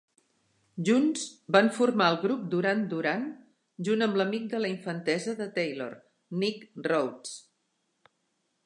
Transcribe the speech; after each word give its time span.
Junts 0.87 1.25
van 1.55 1.69
formar 1.75 2.07
el 2.13 2.17
grup 2.23 2.47
Duran 2.53 2.81
Duran, 2.95 3.27
junt 3.89 4.07
amb 4.07 4.19
l"amic 4.19 4.49
de 4.55 4.63
la 4.65 4.73
infantesa 4.73 5.37
de 5.45 5.51
Taylor, 5.61 5.93
Nick 6.45 6.69
Rhodes. 6.91 7.39